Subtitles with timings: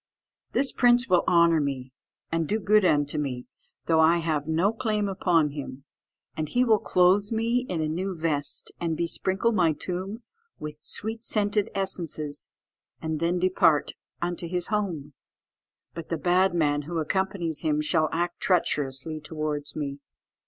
[0.53, 1.93] "This prince will honour me,
[2.31, 3.45] and do good unto me,
[3.85, 5.83] though I have no claim upon him;
[6.35, 10.23] and he will clothe me in a new vest, and besprinkle my tomb
[10.57, 12.49] with sweet scented essences,
[12.99, 13.91] and then depart
[14.23, 15.13] unto his home.
[15.93, 19.99] But the bad man who accompanies him shall act treacherously towards me.